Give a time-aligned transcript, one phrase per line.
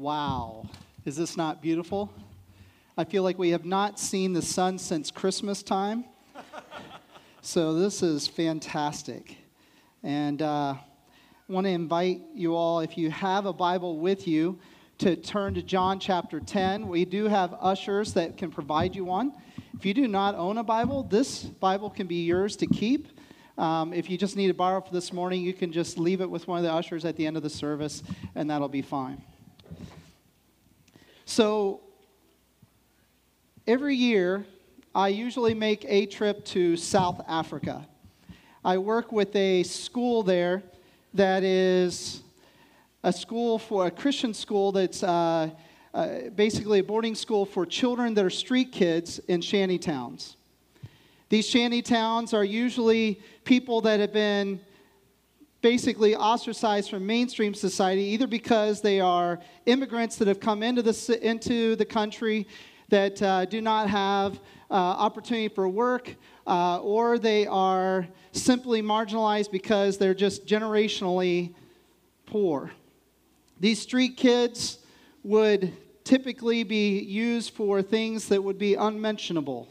[0.00, 0.64] Wow.
[1.04, 2.08] Is this not beautiful?
[2.96, 6.04] I feel like we have not seen the sun since Christmas time.
[7.42, 9.38] so this is fantastic.
[10.04, 14.60] And uh, I want to invite you all, if you have a Bible with you,
[14.98, 16.86] to turn to John chapter 10.
[16.86, 19.32] We do have ushers that can provide you one.
[19.74, 23.08] If you do not own a Bible, this Bible can be yours to keep.
[23.58, 26.30] Um, if you just need to borrow for this morning, you can just leave it
[26.30, 28.04] with one of the ushers at the end of the service,
[28.36, 29.20] and that'll be fine.
[31.28, 31.82] So
[33.66, 34.46] every year,
[34.94, 37.86] I usually make a trip to South Africa.
[38.64, 40.62] I work with a school there
[41.12, 42.22] that is
[43.04, 45.50] a school for a Christian school that's uh,
[45.92, 50.36] uh, basically a boarding school for children that are street kids in shanty towns.
[51.28, 54.60] These shanty towns are usually people that have been
[55.60, 61.18] basically ostracized from mainstream society, either because they are immigrants that have come into the,
[61.22, 62.46] into the country
[62.88, 64.38] that uh, do not have
[64.70, 66.14] uh, opportunity for work,
[66.46, 71.54] uh, or they are simply marginalized because they're just generationally
[72.26, 72.70] poor.
[73.60, 74.78] These street kids
[75.24, 79.68] would typically be used for things that would be unmentionable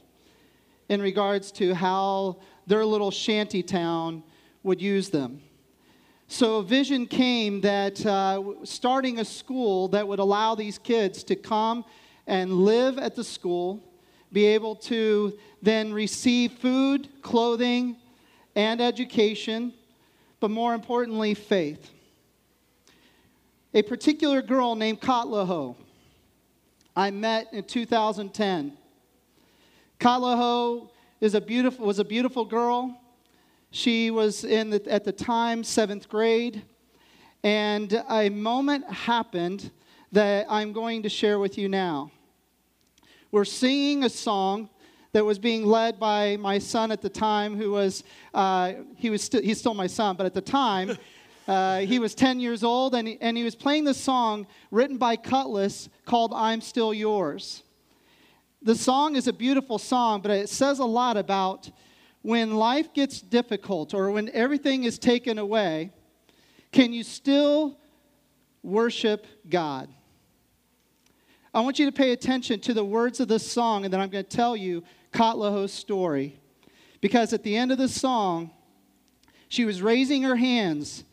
[0.89, 4.21] in regards to how their little shanty town
[4.61, 5.41] would use them.
[6.29, 11.35] So a vision came that uh, starting a school that would allow these kids to
[11.35, 11.85] come
[12.27, 13.81] and live at the school,
[14.33, 17.95] be able to then receive food, clothing,
[18.55, 19.73] and education,
[20.41, 21.91] but more importantly, faith.
[23.73, 25.75] A particular girl named Katlaho
[26.95, 28.73] I met in 2010.
[29.99, 30.89] Katlaho
[31.21, 32.99] is a beautiful, was a beautiful girl.
[33.71, 36.63] She was in the, at the time seventh grade,
[37.43, 39.71] and a moment happened
[40.11, 42.11] that I'm going to share with you now.
[43.31, 44.69] We're singing a song
[45.11, 49.23] that was being led by my son at the time, who was uh, he was
[49.23, 50.97] st- he's still my son, but at the time.
[51.47, 54.97] Uh, he was 10 years old and he, and he was playing this song written
[54.97, 57.63] by Kutless called I'm Still Yours.
[58.61, 61.71] The song is a beautiful song, but it says a lot about
[62.27, 65.89] when life gets difficult or when everything is taken away,
[66.73, 67.79] can you still
[68.61, 69.87] worship God?
[71.53, 74.09] I want you to pay attention to the words of this song, and then I'm
[74.09, 74.83] going to tell you
[75.13, 76.37] Katlaho's story.
[76.99, 78.51] Because at the end of the song,
[79.47, 81.05] she was raising her hands,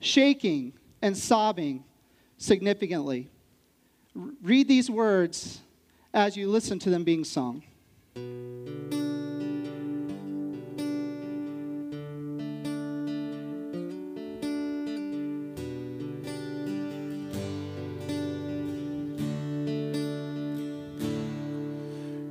[0.00, 1.84] shaking and sobbing
[2.38, 3.30] significantly.
[4.42, 5.60] read these words
[6.12, 7.62] as you listen to them being sung.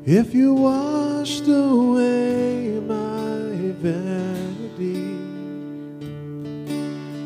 [0.08, 5.18] If you washed away my vanity,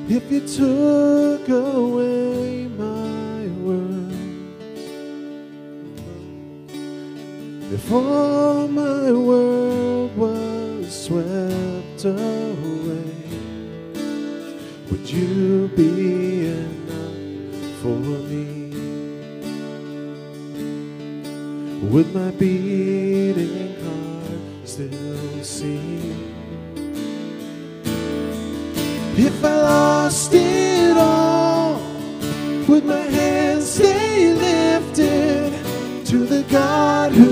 [0.07, 4.15] if you took away my words,
[7.73, 13.13] if all my world was swept away,
[14.89, 18.58] would you be enough for me?
[21.81, 26.13] Would my beating heart still see?
[29.15, 31.81] If I lost it all,
[32.67, 37.28] would my hands stay lifted to the God who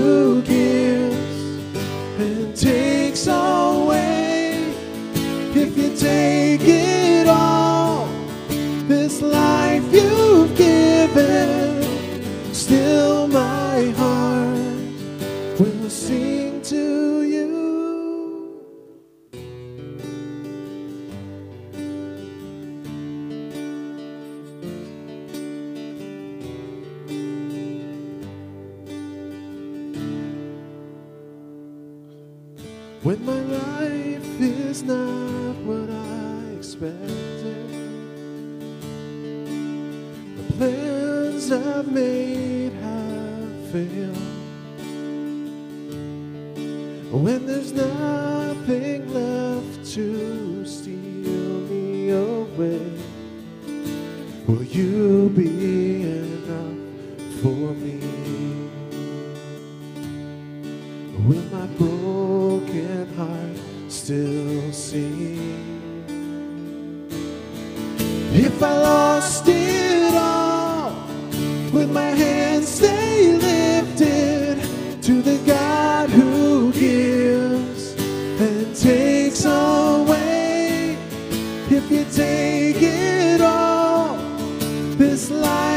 [33.08, 37.70] When my life is not what I expected,
[40.36, 44.16] the plans I've made have failed.
[47.10, 50.37] When there's nothing left to
[81.90, 84.16] you take it all,
[84.96, 85.67] this life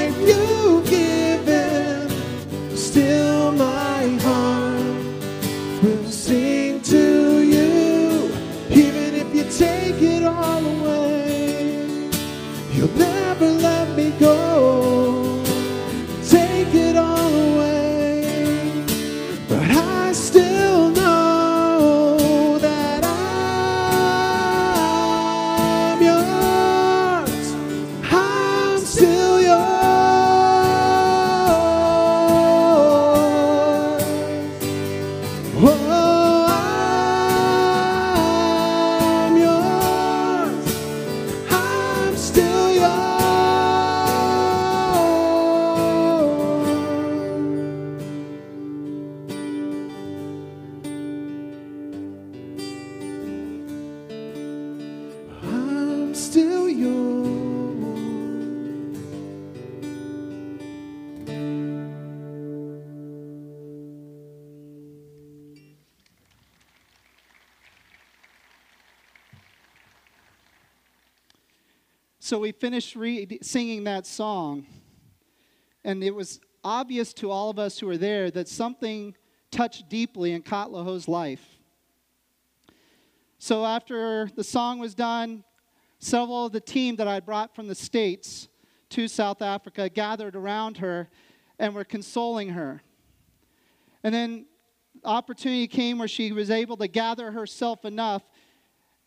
[72.32, 74.66] So we finished re- singing that song,
[75.84, 79.18] and it was obvious to all of us who were there that something
[79.52, 81.46] touched deeply in Katlaho's life.
[83.38, 85.44] So after the song was done,
[86.00, 88.48] several of the team that I brought from the States
[88.92, 91.10] to South Africa gathered around her
[91.60, 92.82] and were consoling her.
[94.04, 94.46] And then
[95.04, 98.24] opportunity came where she was able to gather herself enough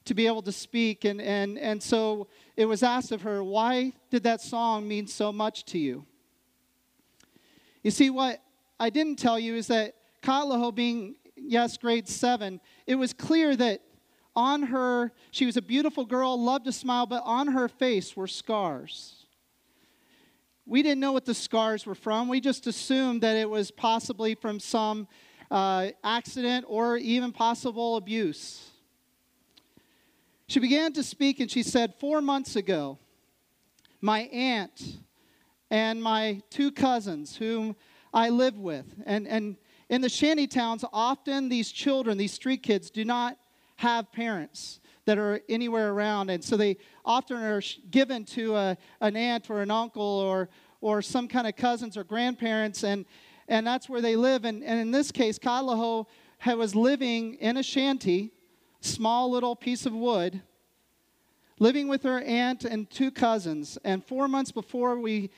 [0.04, 1.04] to be able to speak.
[1.04, 5.32] And, and, and so it was asked of her, Why did that song mean so
[5.32, 6.06] much to you?
[7.82, 8.42] You see, what
[8.80, 13.82] I didn't tell you is that Katlaho, being, yes, grade seven, it was clear that
[14.36, 18.26] on her, she was a beautiful girl, loved to smile, but on her face were
[18.26, 19.26] scars.
[20.66, 22.28] We didn't know what the scars were from.
[22.28, 25.06] We just assumed that it was possibly from some
[25.50, 28.70] uh, accident or even possible abuse.
[30.54, 33.00] She began to speak and she said, Four months ago,
[34.00, 35.00] my aunt
[35.68, 37.74] and my two cousins, whom
[38.12, 39.56] I live with, and, and
[39.88, 43.36] in the shanty towns, often these children, these street kids, do not
[43.78, 46.30] have parents that are anywhere around.
[46.30, 51.02] And so they often are given to a, an aunt or an uncle or, or
[51.02, 53.06] some kind of cousins or grandparents, and,
[53.48, 54.44] and that's where they live.
[54.44, 56.06] And, and in this case, Katlaho
[56.46, 58.30] was living in a shanty,
[58.84, 60.42] small little piece of wood,
[61.58, 63.78] living with her aunt and two cousins.
[63.84, 65.30] And four months before we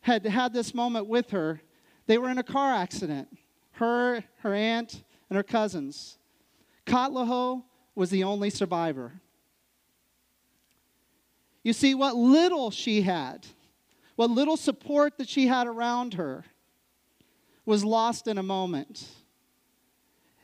[0.00, 1.60] had had this moment with her,
[2.06, 3.28] they were in a car accident.
[3.72, 6.18] Her, her aunt, and her cousins.
[6.86, 7.62] Katlaho
[7.94, 9.20] was the only survivor.
[11.62, 13.46] You see, what little she had,
[14.16, 16.44] what little support that she had around her,
[17.66, 19.06] was lost in a moment.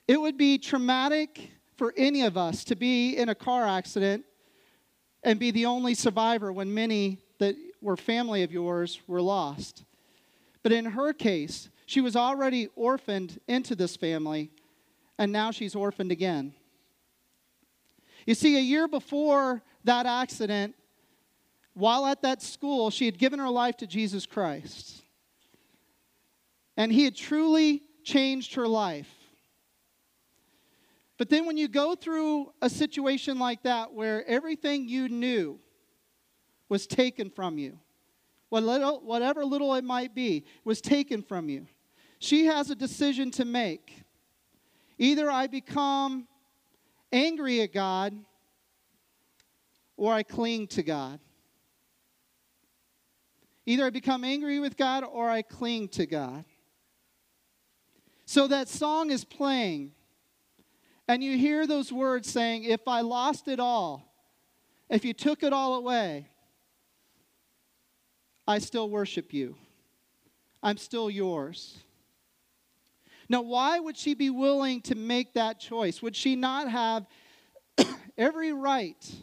[0.06, 4.24] It would be traumatic for any of us to be in a car accident
[5.22, 9.84] and be the only survivor when many that were family of yours were lost.
[10.62, 14.50] But in her case, she was already orphaned into this family,
[15.18, 16.54] and now she's orphaned again.
[18.26, 20.74] You see, a year before that accident,
[21.74, 25.02] while at that school, she had given her life to Jesus Christ.
[26.76, 29.12] And he had truly changed her life.
[31.16, 35.60] But then, when you go through a situation like that where everything you knew
[36.68, 37.78] was taken from you,
[38.48, 41.66] whatever little it might be, was taken from you,
[42.18, 44.02] she has a decision to make.
[44.98, 46.26] Either I become
[47.12, 48.14] angry at God
[49.96, 51.20] or I cling to God.
[53.66, 56.44] Either I become angry with God or I cling to God.
[58.26, 59.92] So that song is playing,
[61.06, 64.12] and you hear those words saying, If I lost it all,
[64.88, 66.28] if you took it all away,
[68.46, 69.56] I still worship you.
[70.62, 71.78] I'm still yours.
[73.28, 76.02] Now, why would she be willing to make that choice?
[76.02, 77.06] Would she not have
[78.18, 79.14] every right,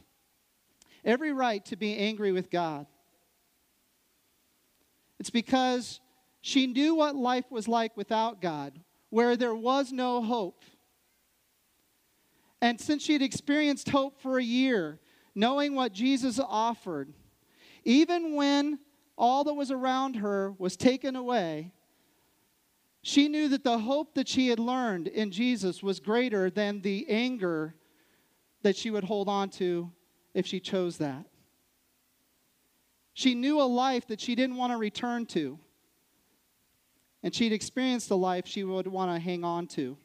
[1.05, 2.88] every right to be angry with God?
[5.19, 6.00] It's because
[6.41, 8.79] she knew what life was like without God,
[9.11, 10.63] where there was no hope.
[12.62, 15.00] And since she had experienced hope for a year,
[15.34, 17.13] knowing what Jesus offered,
[17.84, 18.80] even when
[19.18, 21.74] all that was around her was taken away,
[23.03, 27.08] she knew that the hope that she had learned in Jesus was greater than the
[27.10, 27.75] anger
[28.62, 29.91] that she would hold on to
[30.36, 31.25] if she chose that.
[33.13, 35.60] She knew a life that she didn't want to return to.
[37.24, 39.98] And she'd experienced a life she would want to hang on to.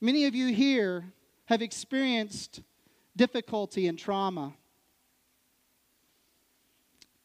[0.00, 1.04] Many of you here
[1.44, 2.62] have experienced
[3.16, 4.54] difficulty and trauma.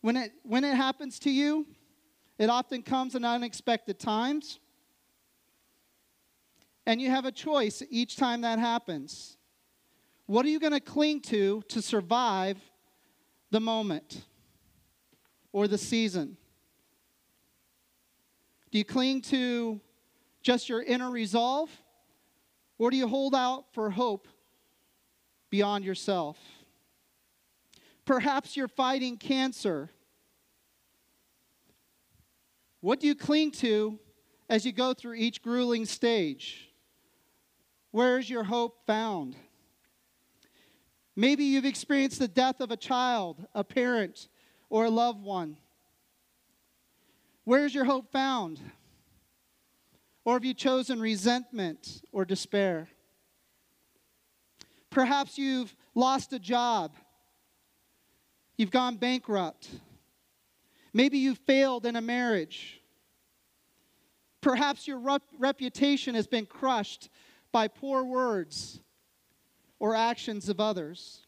[0.02, 1.66] When it, when it happens to you,
[2.38, 4.60] it often comes in unexpected times.
[6.86, 9.38] And you have a choice each time that happens.
[10.26, 12.58] What are you going to cling to to survive
[13.52, 14.26] the moment
[15.54, 16.36] or the season?
[18.70, 19.80] Do you cling to
[20.44, 21.70] just your inner resolve?
[22.78, 24.28] Or do you hold out for hope
[25.50, 26.38] beyond yourself?
[28.06, 29.90] Perhaps you're fighting cancer.
[32.82, 34.00] What do you cling to
[34.50, 36.70] as you go through each grueling stage?
[37.92, 39.36] Where is your hope found?
[41.16, 44.28] Maybe you've experienced the death of a child, a parent,
[44.70, 45.58] or a loved one.
[47.46, 48.60] Where's your hope found?
[50.26, 52.90] Or have you chosen resentment or despair?
[54.90, 56.96] Perhaps you've lost a job.
[58.58, 59.70] You've gone bankrupt.
[60.94, 62.82] Maybe you've failed in a marriage.
[64.42, 67.10] Perhaps your rep- reputation has been crushed
[67.52, 68.80] by poor words
[69.78, 71.26] or actions of others.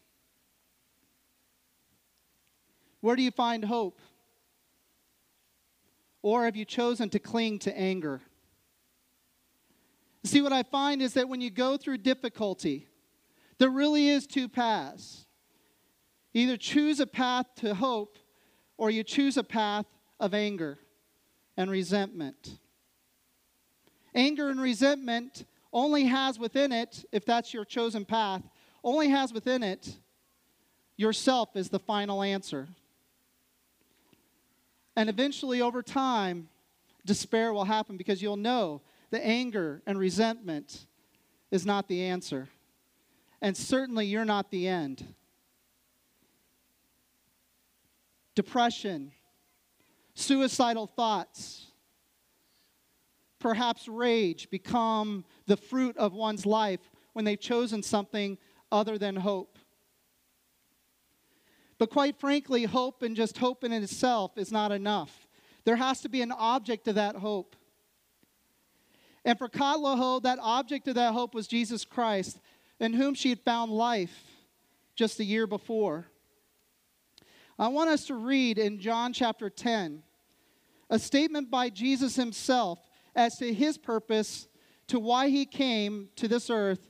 [3.01, 4.00] Where do you find hope?
[6.22, 8.22] Or have you chosen to cling to anger?
[10.24, 12.88] See, what I find is that when you go through difficulty,
[13.60, 15.26] there really is two paths.
[16.34, 18.18] Either choose a path to hope,
[18.78, 19.86] or you choose a path
[20.20, 20.78] of anger
[21.56, 22.60] and resentment.
[24.14, 28.42] Anger and resentment only has within it, if that's your chosen path,
[28.84, 29.98] only has within it
[30.96, 32.68] yourself as the final answer.
[34.96, 36.50] And eventually, over time,
[37.06, 40.86] despair will happen because you'll know the anger and resentment
[41.52, 42.50] is not the answer.
[43.42, 45.14] And certainly, you're not the end.
[48.36, 49.12] Depression,
[50.14, 51.68] suicidal thoughts,
[53.40, 58.38] perhaps rage become the fruit of one's life when they've chosen something
[58.72, 59.58] other than hope.
[61.78, 65.28] But quite frankly, hope and just hope in itself is not enough.
[65.64, 67.56] There has to be an object of that hope.
[69.27, 72.39] And for Katlaho, that object of that hope was Jesus Christ,
[72.79, 74.24] in whom she had found life
[74.96, 76.07] just a year before.
[77.60, 80.01] I want us to read in John chapter 10
[80.89, 82.79] a statement by Jesus himself
[83.17, 84.48] as to his purpose,
[84.88, 86.88] to why he came to this earth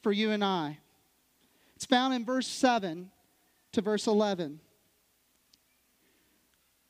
[0.00, 0.78] for you and I.
[1.74, 3.10] It's found in verse 7
[3.72, 4.60] to verse 11.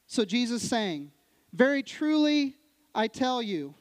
[0.06, 1.10] So Jesus saying,
[1.54, 2.56] Very truly
[2.94, 3.74] I tell you,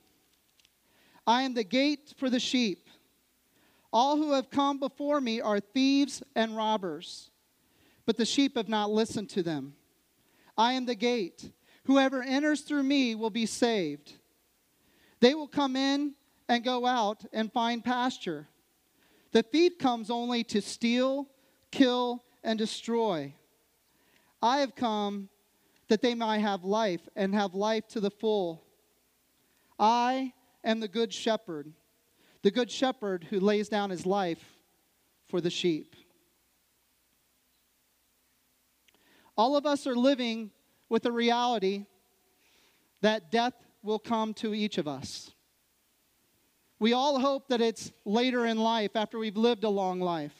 [1.29, 2.89] I am the gate for the sheep.
[3.93, 7.29] All who have come before me are thieves and robbers,
[8.07, 9.75] but the sheep have not listened to them.
[10.57, 11.51] I am the gate.
[11.83, 14.13] Whoever enters through me will be saved.
[15.19, 16.15] They will come in
[16.47, 18.47] and go out and find pasture.
[19.31, 21.27] The thief comes only to steal,
[21.69, 23.35] kill, and destroy.
[24.41, 25.29] I have come
[25.89, 28.63] that they might have life and have life to the full.
[29.77, 30.33] I
[30.63, 31.73] am the good shepherd,
[32.41, 34.43] the good shepherd who lays down his life
[35.27, 35.95] for the sheep.
[39.37, 40.51] All of us are living
[40.89, 41.85] with the reality
[43.01, 45.31] that death will come to each of us.
[46.79, 50.35] We all hope that it's later in life after we've lived a long life.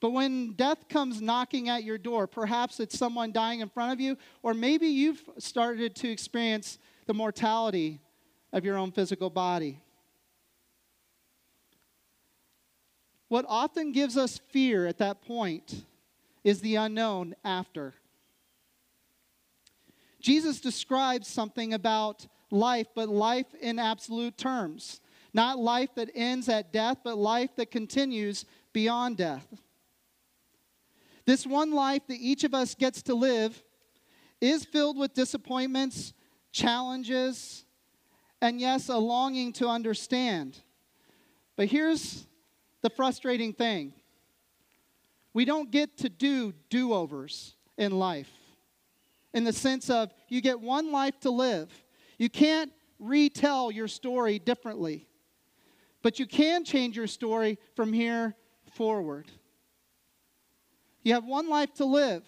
[0.00, 4.00] But when death comes knocking at your door, perhaps it's someone dying in front of
[4.00, 6.78] you, or maybe you've started to experience
[7.10, 8.00] the mortality
[8.52, 9.80] of your own physical body.
[13.26, 15.86] What often gives us fear at that point
[16.44, 17.94] is the unknown after.
[20.20, 25.00] Jesus describes something about life, but life in absolute terms.
[25.34, 29.48] Not life that ends at death, but life that continues beyond death.
[31.26, 33.60] This one life that each of us gets to live
[34.40, 36.14] is filled with disappointments,
[36.52, 37.64] challenges,
[38.40, 40.58] and yes, a longing to understand.
[41.56, 42.26] But here's
[42.82, 43.92] the frustrating thing
[45.32, 48.30] we don't get to do do overs in life,
[49.32, 51.70] in the sense of you get one life to live.
[52.18, 55.06] You can't retell your story differently,
[56.02, 58.34] but you can change your story from here
[58.72, 59.26] forward.
[61.02, 62.22] You have one life to live.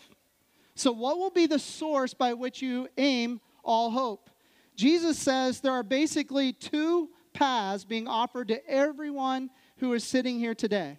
[0.74, 4.30] So, what will be the source by which you aim all hope?
[4.76, 10.54] Jesus says there are basically two paths being offered to everyone who is sitting here
[10.54, 10.98] today.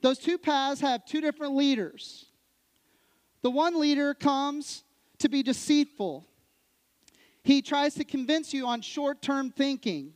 [0.00, 2.26] Those two paths have two different leaders.
[3.42, 4.84] The one leader comes
[5.18, 6.26] to be deceitful.
[7.42, 10.14] He tries to convince you on short term thinking.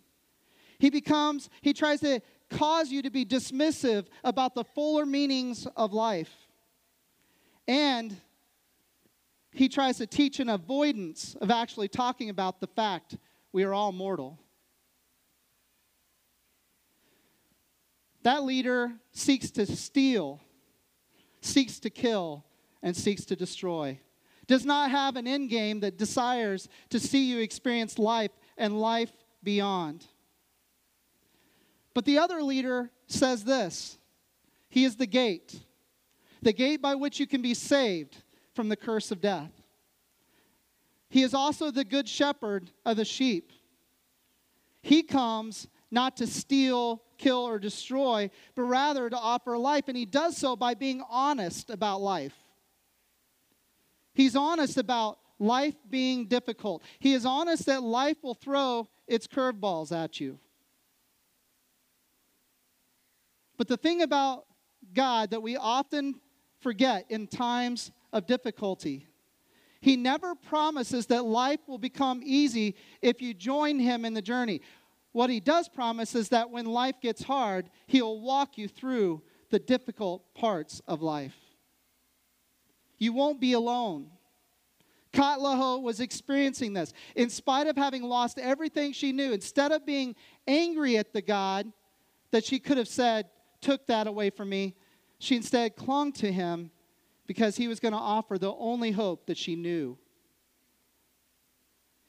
[0.79, 5.93] He becomes, he tries to cause you to be dismissive about the fuller meanings of
[5.93, 6.33] life.
[7.67, 8.17] And
[9.59, 13.17] he tries to teach an avoidance of actually talking about the fact
[13.53, 14.39] we are all mortal.
[18.23, 20.41] That leader seeks to steal,
[21.41, 22.45] seeks to kill,
[22.85, 23.99] and seeks to destroy.
[24.47, 29.13] Does not have an end game that desires to see you experience life and life
[29.43, 30.07] beyond.
[31.95, 33.99] But the other leader says this
[34.69, 35.59] He is the gate,
[36.43, 38.23] the gate by which you can be saved
[38.59, 39.53] from the curse of death.
[41.09, 43.53] He is also the good shepherd of the sheep.
[44.83, 49.85] He comes not to steal, kill, or destroy, but rather to offer life.
[49.87, 52.35] And he does so by being honest about life.
[54.13, 56.83] He's honest about life being difficult.
[56.99, 60.37] He is honest that life will throw its curveballs at you.
[63.57, 64.47] But the thing about
[64.93, 66.17] God that we often
[66.59, 69.07] forget in times of difficulty,
[69.81, 74.61] He never promises that life will become easy if you join Him in the journey.
[75.13, 79.59] What He does promise is that when life gets hard, He'll walk you through the
[79.59, 81.37] difficult parts of life.
[82.99, 84.11] You won't be alone.
[85.13, 86.93] Katlaho was experiencing this.
[87.15, 90.15] In spite of having lost everything she knew, instead of being
[90.47, 91.73] angry at the God
[92.31, 93.27] that she could have said,
[93.61, 94.77] took that away from me.
[95.19, 96.71] She instead clung to him
[97.29, 99.97] because he was going to offer the only hope that she knew.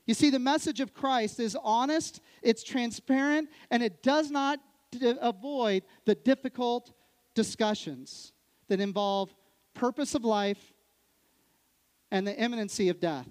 [0.07, 5.13] You see, the message of Christ is honest, it's transparent, and it does not d-
[5.21, 6.93] avoid the difficult
[7.35, 8.31] discussions
[8.69, 9.29] that involve
[9.75, 10.73] purpose of life
[12.09, 13.29] and the imminency of death.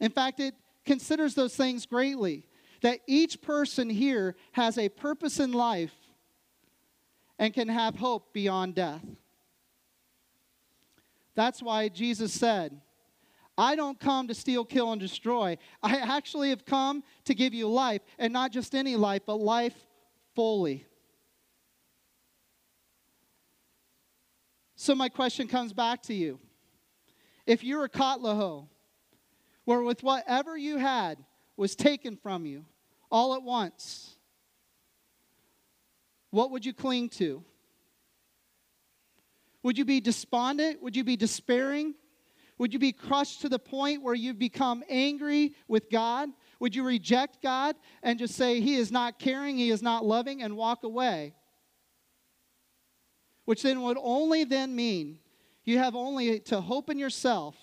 [0.00, 2.46] In fact, it considers those things greatly.
[2.82, 5.94] That each person here has a purpose in life
[7.38, 9.04] and can have hope beyond death.
[11.38, 12.80] That's why Jesus said,
[13.56, 15.56] I don't come to steal, kill, and destroy.
[15.80, 19.86] I actually have come to give you life, and not just any life, but life
[20.34, 20.84] fully.
[24.74, 26.40] So, my question comes back to you.
[27.46, 28.66] If you're a Katlaho,
[29.64, 31.18] where with whatever you had
[31.56, 32.64] was taken from you
[33.12, 34.16] all at once,
[36.30, 37.44] what would you cling to?
[39.62, 40.82] Would you be despondent?
[40.82, 41.94] Would you be despairing?
[42.58, 46.28] Would you be crushed to the point where you become angry with God?
[46.60, 50.42] Would you reject God and just say, He is not caring, He is not loving,
[50.42, 51.34] and walk away?
[53.44, 55.20] Which then would only then mean
[55.64, 57.56] you have only to hope in yourself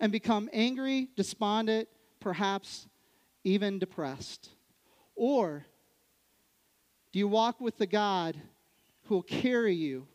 [0.00, 1.88] and become angry, despondent,
[2.20, 2.86] perhaps
[3.44, 4.50] even depressed.
[5.14, 5.66] Or
[7.12, 8.36] do you walk with the God
[9.08, 10.06] who will carry you,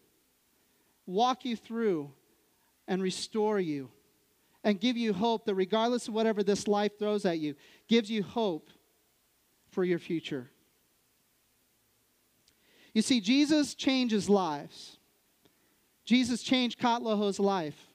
[1.06, 2.12] walk you through,
[2.88, 3.90] and restore you,
[4.64, 7.56] and give you hope that regardless of whatever this life throws at you,
[7.88, 8.70] gives you hope
[9.70, 10.50] for your future?
[12.94, 14.98] You see, Jesus changes lives.
[16.06, 17.88] Jesus changed Katlaho's life.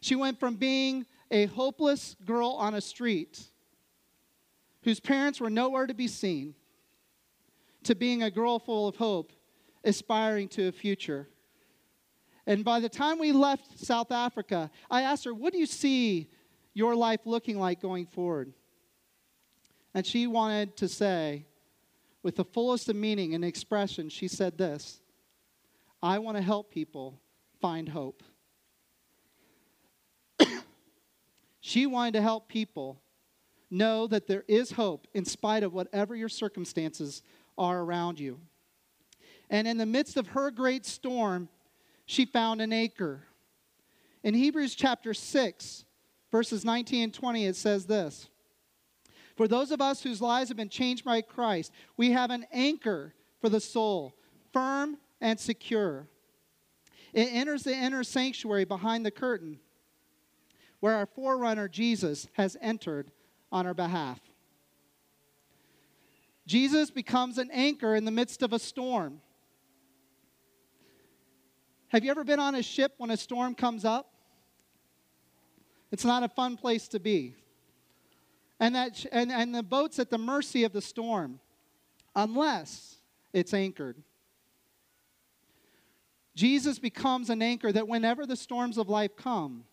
[0.00, 3.42] She went from being a hopeless girl on a street
[4.82, 6.54] whose parents were nowhere to be seen
[7.84, 9.32] to being a girl full of hope,
[9.84, 11.28] aspiring to a future.
[12.46, 16.28] And by the time we left South Africa, I asked her, What do you see
[16.74, 18.52] your life looking like going forward?
[19.94, 21.46] And she wanted to say,
[22.22, 25.00] with the fullest of meaning and expression, she said this
[26.02, 27.20] I want to help people
[27.60, 28.22] find hope.
[31.60, 33.00] she wanted to help people
[33.70, 37.22] know that there is hope in spite of whatever your circumstances
[37.56, 38.38] are around you.
[39.50, 41.48] And in the midst of her great storm,
[42.04, 43.22] she found an anchor.
[44.22, 45.84] In Hebrews chapter 6,
[46.30, 48.28] verses 19 and 20, it says this
[49.36, 53.14] For those of us whose lives have been changed by Christ, we have an anchor
[53.40, 54.14] for the soul,
[54.52, 56.08] firm and secure.
[57.12, 59.60] It enters the inner sanctuary behind the curtain
[60.80, 63.10] where our forerunner Jesus has entered
[63.50, 64.20] on our behalf.
[66.46, 69.20] Jesus becomes an anchor in the midst of a storm.
[71.88, 74.12] Have you ever been on a ship when a storm comes up?
[75.92, 77.34] It's not a fun place to be.
[78.58, 81.40] And, that, and, and the boat's at the mercy of the storm,
[82.14, 82.96] unless
[83.32, 83.96] it's anchored.
[86.34, 89.64] Jesus becomes an anchor that whenever the storms of life come,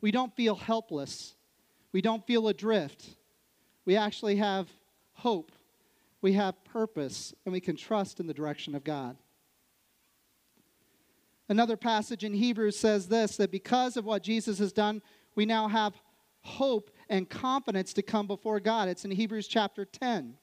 [0.00, 1.34] we don't feel helpless.
[1.92, 3.16] We don't feel adrift.
[3.84, 4.68] We actually have
[5.14, 5.52] hope.
[6.20, 9.16] We have purpose, and we can trust in the direction of God.
[11.52, 15.02] Another passage in Hebrews says this that because of what Jesus has done,
[15.34, 15.92] we now have
[16.40, 18.88] hope and confidence to come before God.
[18.88, 20.34] It's in Hebrews chapter 10.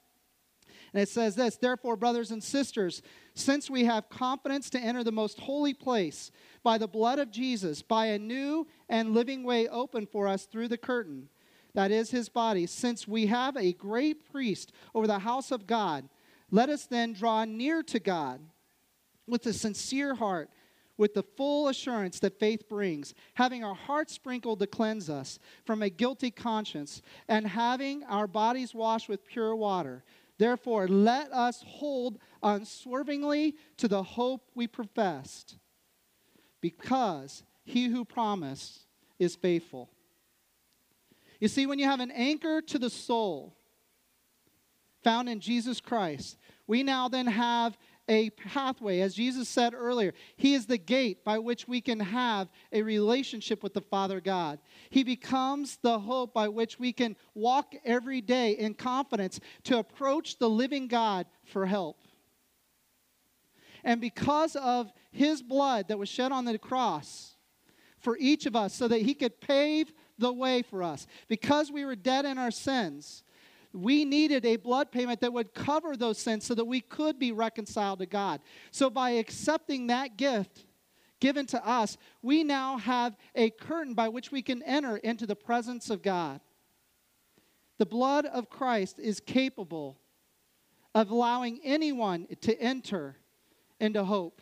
[0.94, 3.02] And it says this Therefore, brothers and sisters,
[3.34, 6.30] since we have confidence to enter the most holy place
[6.62, 10.68] by the blood of Jesus, by a new and living way open for us through
[10.68, 11.28] the curtain,
[11.74, 16.08] that is his body, since we have a great priest over the house of God,
[16.52, 18.42] let us then draw near to God
[19.26, 20.52] with a sincere heart
[21.00, 25.82] with the full assurance that faith brings, having our hearts sprinkled to cleanse us from
[25.82, 30.04] a guilty conscience, and having our bodies washed with pure water.
[30.38, 35.58] Therefore, let us hold unswervingly to the hope we professed,
[36.60, 38.86] because he who promised
[39.18, 39.90] is faithful.
[41.40, 43.56] You see, when you have an anchor to the soul
[45.02, 47.78] found in Jesus Christ, we now then have
[48.10, 49.00] a pathway.
[49.00, 53.64] As Jesus said earlier, He is the gate by which we can have a relationship
[53.64, 54.60] with the Father God.
[54.90, 60.40] He becomes the hope by which we can walk every day in confidence to approach
[60.40, 62.08] the living God for help.
[63.84, 67.36] And because of His blood that was shed on the cross
[68.00, 71.86] for each of us, so that He could pave the way for us, because we
[71.86, 73.24] were dead in our sins
[73.74, 77.32] we needed a blood payment that would cover those sins so that we could be
[77.32, 78.42] reconciled to God.
[78.72, 80.66] So, by accepting that gift
[81.20, 85.36] given to us, we now have a curtain by which we can enter into the
[85.36, 86.42] presence of God.
[87.78, 90.00] The blood of Christ is capable
[90.96, 93.18] of allowing anyone to enter
[93.80, 94.42] into hope.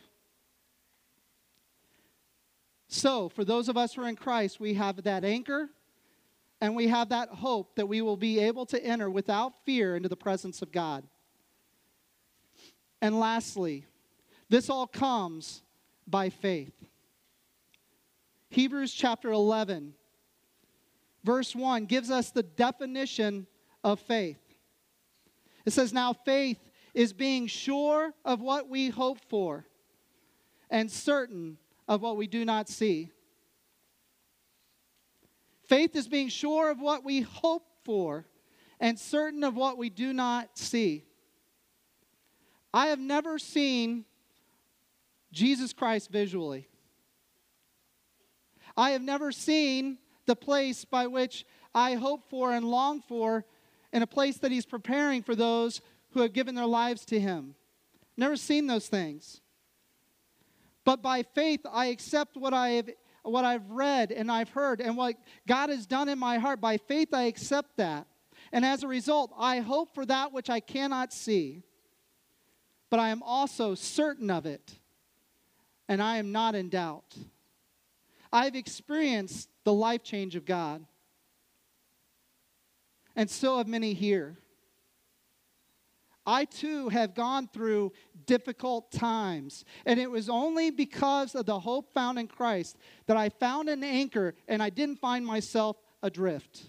[2.87, 5.69] So, for those of us who are in Christ, we have that anchor
[6.59, 10.09] and we have that hope that we will be able to enter without fear into
[10.09, 11.03] the presence of God.
[13.01, 13.85] And lastly,
[14.49, 15.61] this all comes
[16.07, 16.73] by faith.
[18.49, 19.93] Hebrews chapter 11,
[21.23, 23.45] verse 1 gives us the definition
[23.83, 24.39] of faith.
[25.65, 26.59] It says, Now faith
[26.93, 29.65] is being sure of what we hope for
[30.69, 33.11] and certain of what we do not see.
[35.67, 38.25] Faith is being sure of what we hope for
[38.79, 41.03] and certain of what we do not see.
[42.73, 44.05] I have never seen
[45.31, 46.67] Jesus Christ visually.
[48.75, 53.45] I have never seen the place by which I hope for and long for
[53.91, 57.55] in a place that He's preparing for those who have given their lives to Him.
[58.15, 59.41] Never seen those things.
[60.85, 62.89] But by faith, I accept what I have
[63.31, 65.15] what I've read and I've heard and what
[65.47, 66.61] God has done in my heart.
[66.61, 68.07] By faith, I accept that.
[68.51, 71.63] And as a result, I hope for that which I cannot see,
[72.89, 74.79] but I am also certain of it,
[75.89, 77.15] and I am not in doubt.
[78.31, 80.85] I've experienced the life change of God,
[83.15, 84.37] and so have many here.
[86.27, 87.93] I too have gone through
[88.25, 89.63] difficult times.
[89.85, 93.81] And it was only because of the hope found in Christ that I found an
[93.81, 96.65] anchor and I didn't find myself adrift.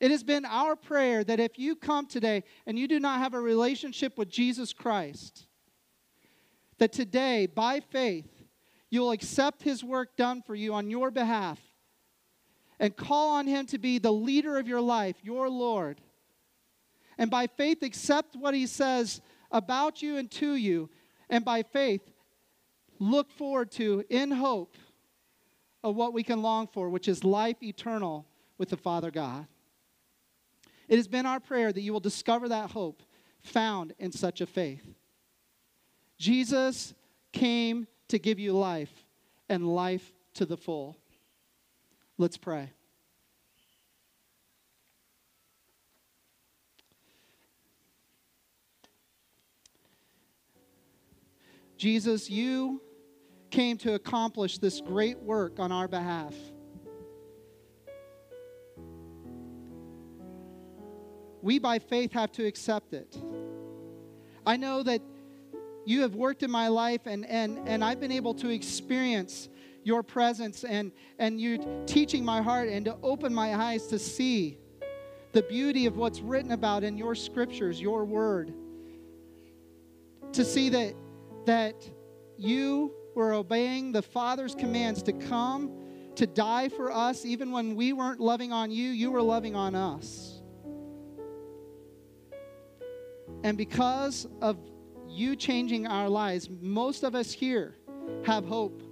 [0.00, 3.34] It has been our prayer that if you come today and you do not have
[3.34, 5.46] a relationship with Jesus Christ,
[6.78, 8.30] that today, by faith,
[8.88, 11.60] you'll accept his work done for you on your behalf
[12.78, 16.00] and call on him to be the leader of your life, your Lord
[17.20, 19.20] and by faith accept what he says
[19.52, 20.88] about you and to you,
[21.28, 22.00] and by faith
[22.98, 24.74] look forward to, in hope,
[25.84, 29.46] of what we can long for, which is life eternal with the Father God.
[30.88, 33.02] It has been our prayer that you will discover that hope
[33.42, 34.86] found in such a faith.
[36.18, 36.94] Jesus
[37.32, 39.04] came to give you life
[39.48, 40.96] and life to the full.
[42.16, 42.72] Let's pray.
[51.80, 52.82] Jesus, you
[53.50, 56.34] came to accomplish this great work on our behalf.
[61.40, 63.16] We, by faith, have to accept it.
[64.44, 65.00] I know that
[65.86, 69.48] you have worked in my life, and, and, and I've been able to experience
[69.82, 74.58] your presence and, and you teaching my heart and to open my eyes to see
[75.32, 78.52] the beauty of what's written about in your scriptures, your word.
[80.32, 80.94] To see that,
[81.46, 81.88] that
[82.36, 85.72] you were obeying the Father's commands to come,
[86.16, 89.74] to die for us, even when we weren't loving on you, you were loving on
[89.74, 90.42] us.
[93.42, 94.58] And because of
[95.08, 97.74] you changing our lives, most of us here
[98.24, 98.82] have hope.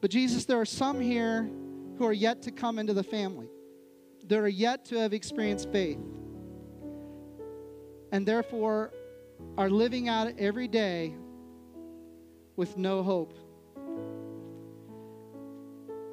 [0.00, 1.50] But Jesus, there are some here
[1.98, 3.48] who are yet to come into the family.
[4.26, 5.98] That are yet to have experienced faith.
[8.12, 8.92] And therefore
[9.56, 11.14] are living out every day
[12.56, 13.34] with no hope.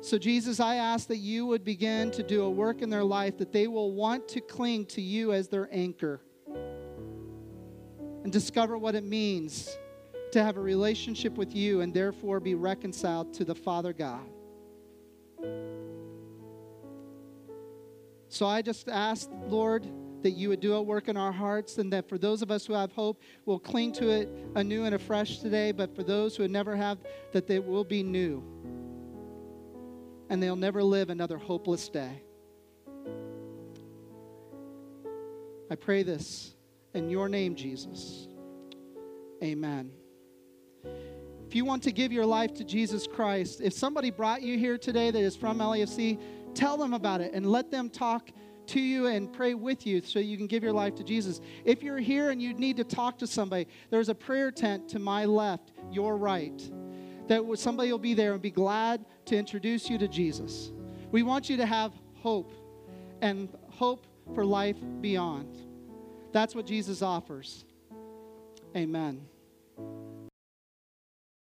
[0.02, 3.38] So, Jesus, I ask that you would begin to do a work in their life
[3.40, 6.22] that they will want to cling to you as their anchor
[8.24, 9.78] and discover what it means
[10.32, 14.28] to have a relationship with you and therefore be reconciled to the Father God.
[18.30, 19.86] So I just ask, Lord,
[20.24, 22.66] that you would do a work in our hearts and that for those of us
[22.66, 25.72] who have hope, we'll cling to it anew and afresh today.
[25.72, 26.98] But for those who never have,
[27.34, 28.44] that they will be new
[30.30, 32.24] and they'll never live another hopeless day.
[35.70, 36.56] I pray this
[36.94, 38.28] in your name, Jesus.
[39.44, 39.92] Amen.
[41.48, 44.78] If you want to give your life to Jesus Christ, if somebody brought you here
[44.78, 46.20] today that is from LEFC,
[46.54, 48.32] tell them about it and let them talk
[48.68, 51.42] to you and pray with you so you can give your life to Jesus.
[51.66, 55.00] If you're here and you need to talk to somebody, there's a prayer tent to
[55.00, 56.62] my left, your right,
[57.28, 60.72] that somebody will be there and be glad to introduce you to Jesus.
[61.12, 62.52] We want you to have hope
[63.22, 65.58] and hope for life beyond.
[66.32, 67.66] That's what Jesus offers.
[68.76, 69.26] Amen.